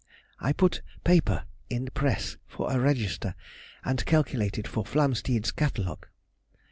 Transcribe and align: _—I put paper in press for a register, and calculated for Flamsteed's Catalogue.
_—I 0.41 0.51
put 0.51 0.81
paper 1.03 1.43
in 1.69 1.85
press 1.93 2.35
for 2.47 2.71
a 2.73 2.79
register, 2.79 3.35
and 3.85 4.03
calculated 4.07 4.67
for 4.67 4.83
Flamsteed's 4.83 5.51
Catalogue. 5.51 6.07